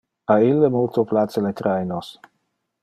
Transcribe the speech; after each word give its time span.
A 0.35 0.37
ille 0.45 0.71
multo 0.77 1.03
place 1.11 1.45
le 1.49 1.53
trainos. 1.61 2.13